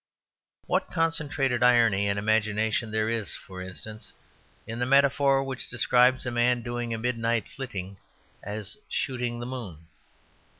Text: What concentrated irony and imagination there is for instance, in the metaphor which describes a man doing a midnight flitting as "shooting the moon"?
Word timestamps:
What 0.65 0.87
concentrated 0.87 1.61
irony 1.61 2.07
and 2.07 2.17
imagination 2.17 2.89
there 2.89 3.07
is 3.07 3.35
for 3.35 3.61
instance, 3.61 4.13
in 4.65 4.79
the 4.79 4.85
metaphor 4.87 5.43
which 5.43 5.69
describes 5.69 6.25
a 6.25 6.31
man 6.31 6.63
doing 6.63 6.91
a 6.91 6.97
midnight 6.97 7.47
flitting 7.47 7.97
as 8.41 8.77
"shooting 8.89 9.39
the 9.39 9.45
moon"? 9.45 9.85